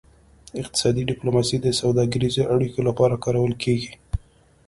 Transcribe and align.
اقتصادي 0.61 1.01
ډیپلوماسي 1.09 1.57
د 1.61 1.67
سوداګریزو 1.81 2.49
اړیکو 2.55 2.79
لپاره 2.87 3.21
کارول 3.23 3.53
کیږي 3.63 3.91